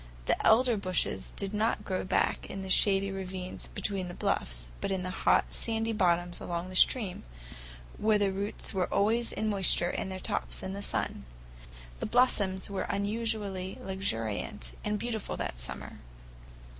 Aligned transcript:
The 0.25 0.43
elder 0.43 0.77
bushes 0.77 1.31
did 1.35 1.53
not 1.53 1.85
grow 1.85 2.03
back 2.03 2.49
in 2.49 2.63
the 2.63 2.71
shady 2.71 3.11
ravines 3.11 3.67
between 3.67 4.07
the 4.07 4.15
bluffs, 4.15 4.65
but 4.81 4.89
in 4.89 5.03
the 5.03 5.11
hot, 5.11 5.53
sandy 5.53 5.93
bottoms 5.93 6.41
along 6.41 6.69
the 6.69 6.75
stream, 6.75 7.21
where 7.99 8.17
their 8.17 8.31
roots 8.31 8.73
were 8.73 8.91
always 8.91 9.31
in 9.31 9.47
moisture 9.47 9.91
and 9.91 10.11
their 10.11 10.19
tops 10.19 10.63
in 10.63 10.73
the 10.73 10.81
sun. 10.81 11.25
The 11.99 12.07
blossoms 12.07 12.67
were 12.67 12.87
unusually 12.89 13.77
luxuriant 13.79 14.75
and 14.83 14.97
beautiful 14.97 15.37
that 15.37 15.59
summer. 15.61 15.99